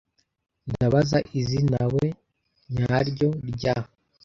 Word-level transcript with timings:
Ndabaza 0.69 1.17
izinawe 1.39 2.05
nyaryo 2.75 3.29
rya. 3.49 3.75